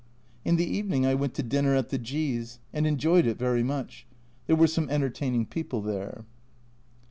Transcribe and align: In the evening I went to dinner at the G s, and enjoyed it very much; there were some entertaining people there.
In 0.43 0.55
the 0.55 0.65
evening 0.65 1.05
I 1.05 1.13
went 1.13 1.35
to 1.35 1.43
dinner 1.43 1.75
at 1.75 1.89
the 1.89 1.99
G 1.99 2.35
s, 2.35 2.57
and 2.73 2.87
enjoyed 2.87 3.27
it 3.27 3.37
very 3.37 3.61
much; 3.61 4.07
there 4.47 4.55
were 4.55 4.65
some 4.65 4.89
entertaining 4.89 5.45
people 5.45 5.79
there. 5.83 6.25